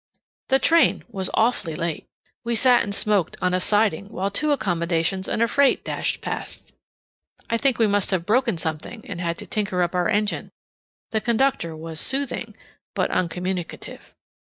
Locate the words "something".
8.57-9.05